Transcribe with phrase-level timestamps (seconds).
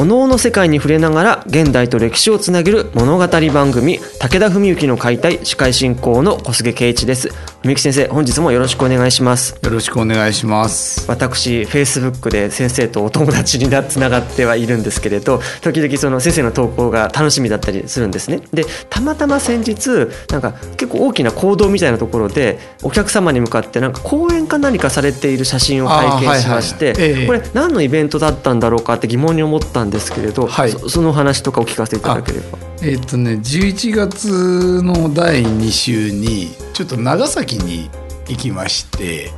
[0.00, 7.28] お能の世界に触れながら現代と歴史をつなげる物語番組武田文幸の解体司会進行の小菅圭一です。
[7.62, 9.58] 文幸先生本日もよろしくお願いします。
[9.62, 11.06] よろしくお願いします。
[11.10, 18.40] 私フェイスブックで先生とお友達になつながってはいるんですけれど時々その先生の投稿が楽しみだったりするんですね。
[18.54, 32.69] でたまたま先日なんか結構大きな行動みたいなところでお客様に向かってなんか講演か何かされている写真を拝見しまして、はいはいこれ何のイベントだったんだろうかって疑問に思ったんんですけれど、はい、そその話とかお聞かせいただければ。
[32.82, 37.90] えっ、とね11月の第2週にちょっと長崎に
[38.28, 39.32] 行きまして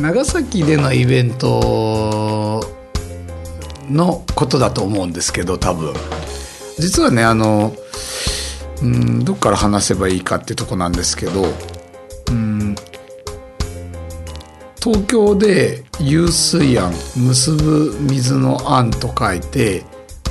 [0.00, 2.60] 長崎でのイベント
[3.88, 5.94] のことだと思うんですけど多分。
[6.78, 7.74] 実はねあの
[8.82, 11.44] うんどっから話せばいいかってとこなんですけど
[12.30, 12.74] うん
[14.82, 19.84] 東京で湧水庵結ぶ水の庵と書いて、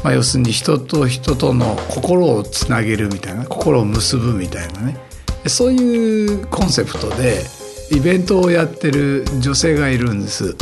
[0.03, 4.97] まあ、要するに人と人との心をつなげるみたいな心を結ぶみたいなね。
[5.47, 7.43] そういうコンセプトで
[7.91, 10.55] イベントをやってる女性がいるんです。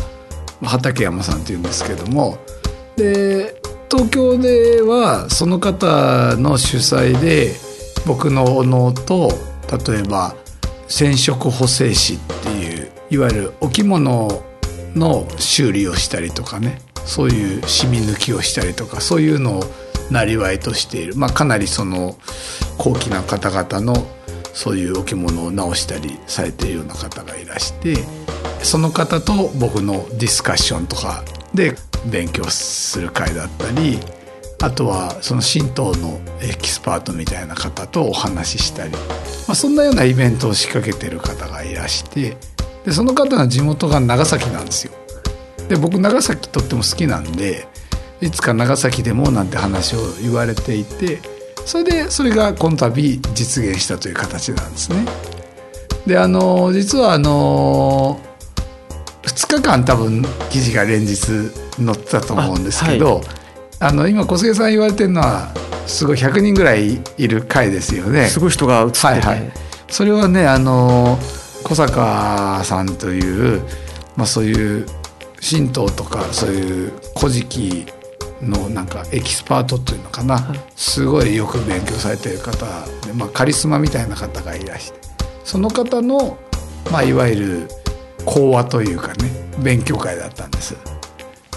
[0.62, 2.38] 畠山さんっていうんですけども。
[2.98, 7.56] で東京ではその方の主催で
[8.06, 9.32] 僕のお能と
[9.88, 10.36] 例えば
[10.88, 14.44] 染色補正師っていういわゆるお着物
[14.96, 16.82] の修理をしたりとかね。
[17.06, 19.64] そういう染み抜きをしたりとかそういうのを
[20.12, 22.18] なりわいとしている、まあ、かなりその
[22.78, 24.08] 高貴な方々の
[24.54, 27.96] そういうお着物を直したりされているような方がいらして
[28.64, 31.24] その方と僕のディスカッションとか
[31.54, 31.76] で
[32.10, 34.00] 勉強する会だったり
[34.62, 39.00] あとはその神道のエキスパートみたいな方とお話ししたり、ま
[39.50, 42.36] あ、そんなようなイベントを仕掛けてる方がいらして
[42.86, 44.99] でその方の地元が長崎なんですよ。
[45.70, 47.68] で僕長崎とっても好きなんで
[48.22, 51.20] いつか長崎でもなんて話を言われていて
[51.66, 55.06] それでそれがこの度実現したという形なんですね。
[56.08, 58.20] であの実はあの
[59.22, 63.22] 2日間多分記事が連日載ってたと思うんですけど
[63.80, 65.54] あ、はい、あの今小菅さん言われてるのは
[65.86, 68.28] すごい100人ぐらいいる回ですよね。
[68.28, 69.52] すごい人が映ってて、はいはい、
[69.88, 71.20] それはねあの
[71.64, 73.62] 小坂さんという、
[74.16, 74.88] まあ、そういう
[75.42, 77.86] 神道とかそういう古事記
[78.42, 82.66] のなんかエキスパートというのかな、はい、すごいよく勉強されている方
[83.06, 85.00] で、まあ、カリスマみたいな方がいらして
[85.44, 86.38] その方の、
[86.92, 87.68] まあ、いわゆる
[88.26, 89.32] 講話というかね
[89.64, 90.76] 勉強会だったんです。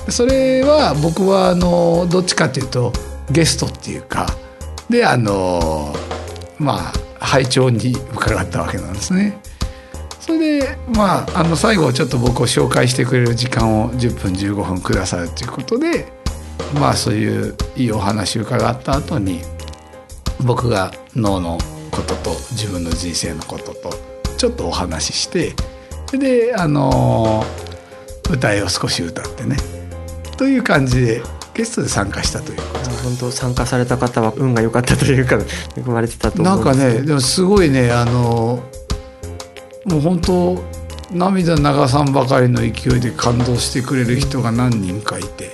[0.08, 2.92] それは僕はあのどっちかというと
[3.30, 4.26] ゲストっていうか
[4.90, 5.94] であの
[6.58, 9.40] まあ拝聴に伺ったわけなんですね。
[10.22, 16.06] それでまああの最後ちょっと僕を紹介してくれる時間を10分15分くださるということで
[16.74, 19.40] まあそういういいお話を伺った後に
[20.44, 21.58] 僕が脳の
[21.90, 23.90] ことと自分の人生のことと
[24.38, 25.54] ちょっとお話しして
[26.06, 27.44] それであの
[28.30, 29.56] 歌いを少し歌ってね
[30.38, 31.22] という感じで
[31.52, 32.82] ゲストで参加したということ。
[33.02, 35.38] 本当参加された方は運が良かったというか
[35.76, 38.62] 恵まれてたと思うんですなんかねでもすごいねあの
[39.84, 40.64] もう本当
[41.12, 45.50] 涙流さんばかりの勢いで感動してくれる人が何人かいて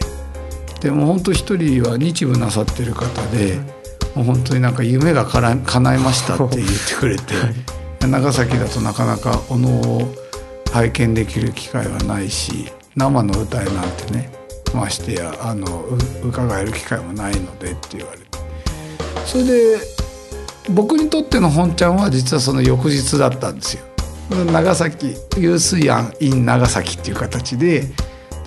[0.81, 3.57] でも本当一人は日舞なさってる方で、
[4.15, 7.35] もう本当になんか夢がかな叶いましたって言ってくれて、
[8.07, 10.15] 長崎だとなかなかお能を
[10.73, 14.31] 拝見できる機会はないし生の歌いなんてね
[14.75, 15.85] ましてやあの
[16.23, 18.27] 伺える機会もないのでって言われて
[19.25, 19.79] それで
[20.71, 23.88] 僕にとっての本ちゃんは実はその翌日だったんですよ。
[24.31, 27.85] 長崎湧水庵 in 長崎っていう形で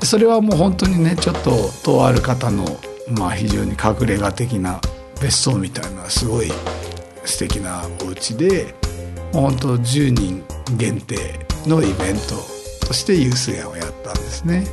[0.04, 2.66] それはもう本当にねちょっととある方の、
[3.10, 4.80] まあ、非常に隠れ家的な
[5.22, 6.52] 別荘みたいなすごい
[7.26, 8.74] 素敵なお家で
[9.34, 10.44] もう本当10人
[10.78, 11.18] 限定
[11.66, 12.16] のイベン
[12.80, 14.66] トとしてユース園をやったんですね。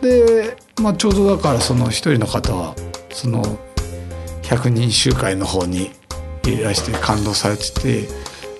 [0.00, 2.74] で、まあ、ちょうどだからその一人の方は
[3.12, 3.42] その
[4.42, 5.90] 百人集会の方に
[6.44, 8.08] いらして感動されてて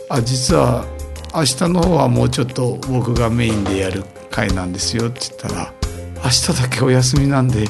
[0.09, 0.85] あ実は
[1.33, 5.73] 明日の方はもうちょっと僕がメインでやる会なんですよって言ったら
[6.25, 7.67] 明日だけお休みなんで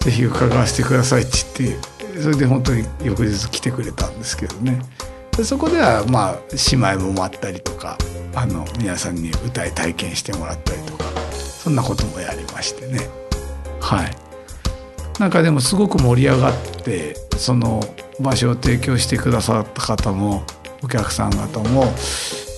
[0.00, 1.30] ぜひ伺わせてくださいって
[1.64, 4.80] 言ってそれで本当に翌日来てくれたんですけどね。
[5.36, 6.38] でそこではまあ
[6.70, 7.96] 姉妹も待ったりとか
[8.34, 13.08] あの皆さんに歌い体験してもらったりとかそんなこともやりましてね。
[13.80, 14.10] はい。
[15.18, 17.80] なんかでもすごく盛り上がってその
[18.20, 20.42] 場所を提供してくださった方も
[20.82, 21.92] お客さん方も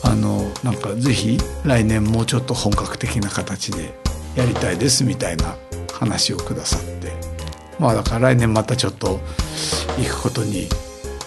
[0.05, 3.95] あのなんかぜひ来年もうちょっと本格的な形で
[4.37, 5.57] やりたいですみたいな
[5.93, 7.13] 話をくださって。
[7.79, 9.19] まあだから来年またちょっと
[9.99, 10.69] 行くことに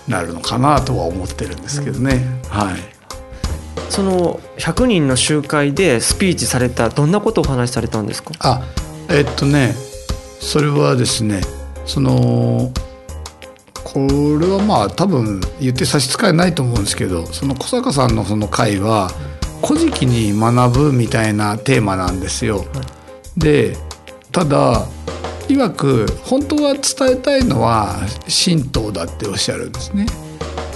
[0.08, 2.80] なるのかなとは思ってるんですけどね、はい。
[3.90, 8.32] その100人の集会でスピーチされたどんなことをお話しされたんですか？
[8.40, 8.62] あ
[9.10, 9.76] えっとね
[10.40, 11.42] それはですね
[11.86, 12.72] その
[13.98, 19.10] これはまあ多分言って差し支えないと思うんですけどその小坂さんのその会は
[19.66, 22.64] 「古事記に学ぶ」みたいなテーマなんですよ。
[23.36, 23.76] で
[24.32, 24.86] ただ
[25.48, 27.96] 曰く本当は伝えたいのは
[28.28, 30.06] 神道だっておっしゃるんですね。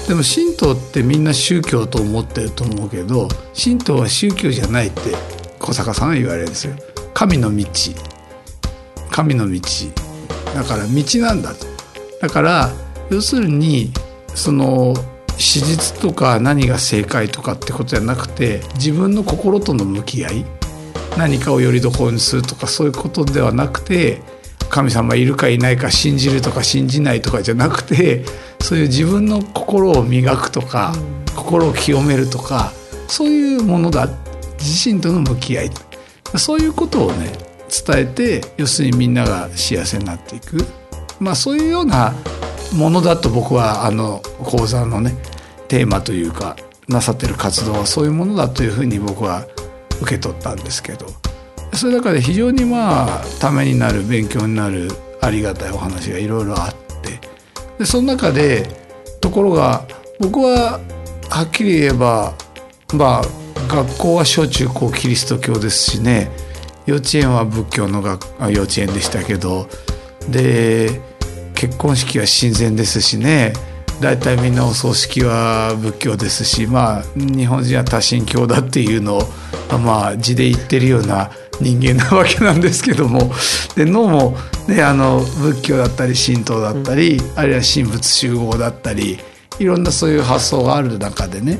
[0.08, 5.14] でも神道ってみんな宗教と思ってると思うけど神道は宗教じゃないって
[5.60, 6.74] 小坂さんは言われるんですよ。
[7.14, 7.68] 神の道
[9.12, 9.62] 神の道
[10.56, 11.68] だから道なんだと。
[12.20, 12.72] だから
[13.12, 13.92] 要するに
[14.34, 14.96] その
[15.38, 20.46] 史実とか何が正解とかってことじゃなくて自分の心との向き合い
[21.18, 24.22] 何かをよりどころにするとかそういうことではなくて
[24.70, 28.24] 神様いるかいないか信じるとか信じないとかじゃなくて
[28.62, 30.94] そういう自分の心を磨くとか、
[31.36, 32.72] 心を清めるとか
[33.08, 34.08] そういうものだ。
[34.60, 35.72] 自身との向き合い。
[36.38, 37.34] そういうことをね
[37.86, 40.66] 伝えて要するにみんなが幸せになっていく、
[41.20, 42.14] まあ、そういうような
[42.74, 45.16] ものだと僕はあの講座のね
[45.68, 46.56] テーマというか
[46.88, 49.46] なさってる活動はそういうものだというふうに僕は
[50.02, 51.06] 受け取ったんですけど
[51.74, 54.90] それだから非常にまあためになる勉強になる
[55.22, 57.20] ありがたいお話がいろいろあって
[57.80, 58.68] でその中で
[59.22, 59.86] ところが
[60.20, 60.80] 僕は
[61.30, 62.34] はっきり言えば
[62.94, 66.30] まあ学校は小中高キリスト教ですしね
[66.86, 69.68] 幼稚園は仏教の学幼稚園でしたけど
[70.30, 71.00] で
[71.62, 73.54] 結婚式は神前ですしね。
[74.00, 79.22] 大体みんなお葬式は仏教ですしまあ日本人は多神教だっていうのを
[79.78, 81.30] まあ字で言ってるような
[81.60, 83.32] 人間なわけなんですけども。
[83.76, 84.36] で脳も、
[84.68, 89.20] ね、あの仏教だったり神道だったり、あるいは神仏集合だったり
[89.60, 91.60] いろんなそういう発想がある中でね。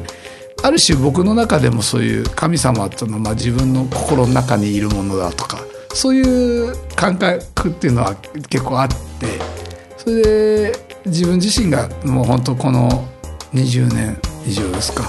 [0.64, 5.60] ある種僕の中でもそういう神様というのは、まあ、自分の心の中にいるものだとか
[5.94, 6.22] そうい
[6.70, 8.16] う感覚っていうのは
[8.50, 9.61] 結構あって。
[10.04, 10.72] それで
[11.06, 13.08] 自分自身がもう本当この
[13.54, 14.18] 20年
[14.48, 15.04] 以上ですか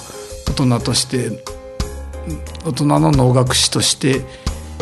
[0.46, 1.42] 大人として
[2.66, 4.20] 大人の能楽師として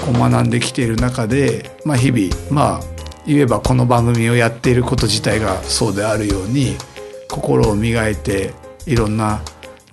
[0.05, 2.81] こう学んできている中で、まあ、日々まあ
[3.25, 6.75] 言えばこの番組をやっていること自体がそうであるように
[7.29, 8.53] 心を磨いて
[8.87, 9.43] いろんな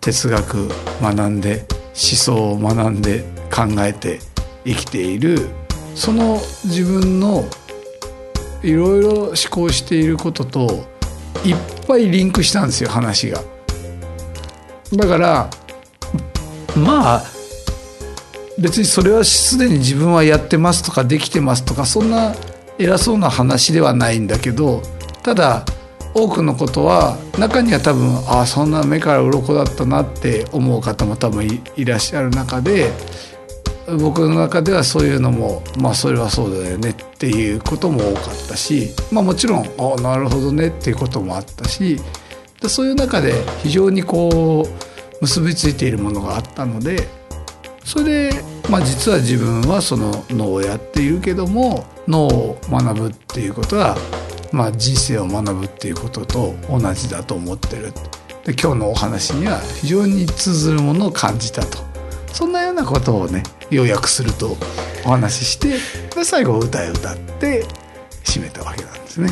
[0.01, 0.67] 哲学
[0.99, 4.17] 学んで思想を学んで考えて
[4.65, 5.47] 生きている
[5.93, 7.43] その自分の
[8.63, 10.85] いろいろ思考していることと
[11.45, 11.55] いっ
[11.87, 13.41] ぱいリンクしたんですよ話が。
[14.93, 15.49] だから
[16.75, 17.23] まあ
[18.57, 22.33] 別にそれはすでに自分はやってますとかできてますとかそんな
[22.79, 24.81] 偉そうな話ではないんだけど
[25.23, 25.65] ただ
[26.13, 31.45] 多くのことは中には多分ああそんな目から鱗だったなって思う方も多分
[31.75, 32.91] いらっしゃる中で
[33.95, 41.97] 僕の中ではそういうのもまあそれはそうだよねっていうことも多かったしまあもちろんあなるほどねっていうこともあったし
[42.61, 47.07] でそういう中で非常にこう結びついているものがあったので
[47.85, 53.95] それで、まあ、実は自分はその脳をやっているけども脳を学ぶっていうことは、
[54.51, 57.93] まあ、人生を学ぶっていうことと同じだと思ってる。
[58.43, 61.79] で今日のお話には非常に通ずるものを感じたと。
[62.33, 64.57] そんなようなことをね要約すると
[65.05, 65.77] お話しして
[66.15, 67.65] で最後歌い歌って
[68.23, 69.29] 締めたわけなんですね。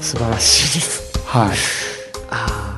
[0.00, 1.18] 素晴らしいです。
[1.26, 1.56] はい。
[2.30, 2.68] あー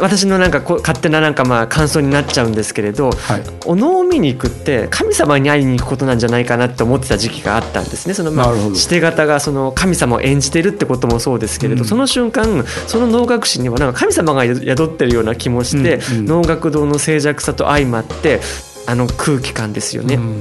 [0.00, 3.42] 私のなんかこう勝手ななんかまあ感想になっちゃうんですけれど、はい。
[3.66, 8.14] お能を見に行くって神様に会いに行くことなんじゃないかなって思ってた時期があったんですね。
[8.14, 8.74] そのまあなるほど。
[8.74, 11.86] して方がその神様を演じてるってこともそうですけれど、うん。
[11.86, 16.24] その瞬間その能楽師にはなんか神様が宿ってるような気もして、うんうん。
[16.24, 18.40] 能楽堂の静寂さと相まって
[18.86, 20.16] あの空気感ですよね。
[20.16, 20.40] うん。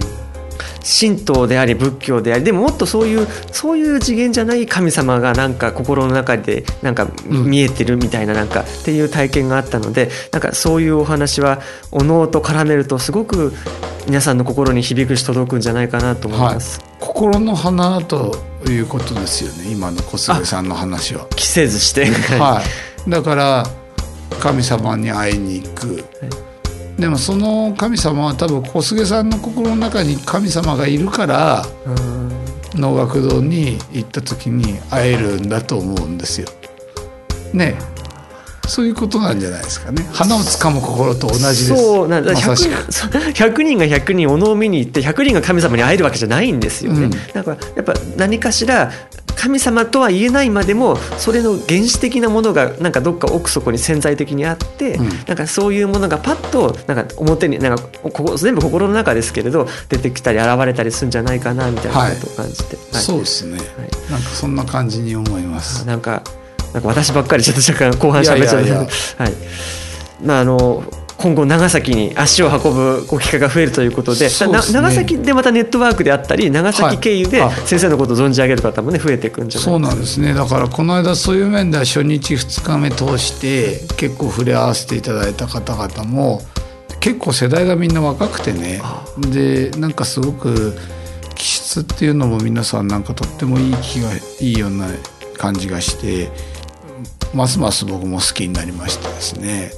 [0.84, 13.54] 神道であり仏教でありでももっとそういうそういう次元じゃない神様がなんか心の中でなんか見えてるみたいななんかっていう体験があったのでなんかそういうお話はお能と絡めるとすごく
[14.08, 16.80] 皆さんの心に響くし届くんじゃないかなと思います。
[16.80, 18.36] はい、心の花と
[18.68, 21.28] いうことですよね今の小菅さんの話は。
[21.36, 22.06] 着せずして、
[22.40, 22.62] は
[23.06, 23.68] い、だから
[24.40, 26.04] 神様に会いに行く、
[27.02, 31.66] でもその神様は多分小菅さんの心の中に神様がいるから
[32.76, 36.48] 能楽堂に行った時に会えるんだと思うんですよ。
[37.54, 37.76] ね
[38.68, 40.08] そういうことなんじゃないですかね。
[40.14, 41.68] 花をつかむ心と同じです。
[41.76, 42.34] そうなんだ。
[42.34, 42.74] まさしく。
[42.74, 47.10] 100, 100人が100人お能を見に行って100人が神様に会えるわけじゃないんですよね、うん。
[47.10, 48.92] だからやっぱ何かしら
[49.42, 55.10] 神様とは言えないまでもそれの原始的なものがなんかどっか奥底に潜在的にあって、うん。
[55.26, 63.02] なんかそういうものがパッとなんか表になんかここ全部心の中ですけれど出てきたり現れたりするんじゃないかなみたいなことを感じて、はい。
[63.02, 63.58] そうですね、
[64.12, 65.88] なんかそんな感じに思います。
[65.88, 66.22] なんか
[66.74, 69.34] なんか私ばっかりちょっと若干後半喋っちゃうはい。
[70.24, 70.84] まああの
[71.22, 74.52] 今後長崎に足を運ぶこう機会が増えるということでね。
[74.52, 80.34] な長崎でまたネットワークであったり長崎経由で先生のことを存じ上げる方もね増えていくんじゃないそうなんですね。
[80.34, 86.42] だからこの間そういう面では初日2日目通して結構触れ合わせていただいた方々も
[87.00, 88.82] 結構世代がみんな若くてね。
[89.18, 90.78] でなんかすごく
[91.36, 94.10] 気質っていうのも皆さんなんかとってもいい気が
[94.40, 94.88] いいような
[95.38, 96.30] 感じがして
[97.34, 99.72] ますます僕も好きになりましてですね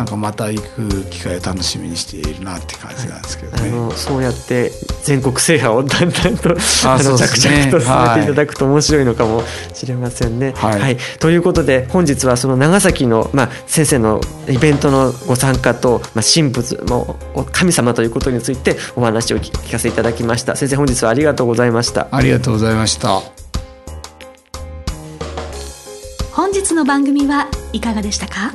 [0.00, 3.68] なんかまた行く機会を楽しみにしているなって感じなんですけどね。
[3.68, 4.72] あのそうやって
[5.04, 6.48] 全国制覇をだんだんと
[6.86, 9.42] あの着々と進めていただくと面白いのかも
[9.74, 10.54] しれませんね。
[10.56, 17.16] はいということで本日はその長崎の、まあ、先生のイベントのご参加と、まあ、神仏も
[17.52, 20.56] 神様ということについてお話を聞聞かせていただきました。
[20.56, 22.08] 先生本日はありがとうございました。
[22.10, 23.20] ありがとうございました。
[26.32, 28.54] 本日の番組はいかがでしたか？